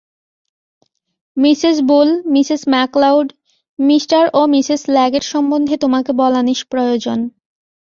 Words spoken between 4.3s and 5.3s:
O Mrs Leggett